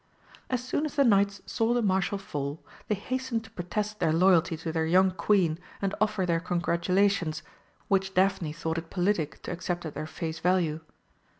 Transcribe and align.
As 0.49 0.63
soon 0.63 0.87
as 0.87 0.95
the 0.95 1.03
knights 1.03 1.43
saw 1.45 1.75
the 1.75 1.81
Marshal 1.83 2.17
fall, 2.17 2.59
they 2.87 2.95
hastened 2.95 3.43
to 3.43 3.51
protest 3.51 3.99
their 3.99 4.11
loyalty 4.11 4.57
to 4.57 4.71
their 4.71 4.87
young 4.87 5.11
Queen 5.11 5.59
and 5.79 5.93
offer 6.01 6.25
their 6.25 6.39
congratulations, 6.39 7.43
which 7.87 8.15
Daphne 8.15 8.51
thought 8.51 8.79
it 8.79 8.89
politic 8.89 9.39
to 9.43 9.51
accept 9.51 9.85
at 9.85 9.93
their 9.93 10.07
face 10.07 10.39
value. 10.39 10.79